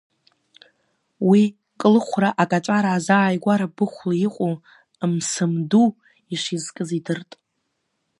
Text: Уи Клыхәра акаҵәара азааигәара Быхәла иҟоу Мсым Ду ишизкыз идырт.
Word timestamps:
Уи 1.29 1.41
Клыхәра 1.79 2.29
акаҵәара 2.41 2.91
азааигәара 2.97 3.73
Быхәла 3.75 4.15
иҟоу 4.27 4.53
Мсым 5.13 5.53
Ду 5.69 5.87
ишизкыз 6.33 6.89
идырт. 6.97 7.31